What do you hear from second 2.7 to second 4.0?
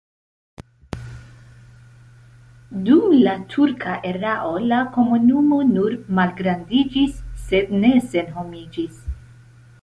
Dum la turka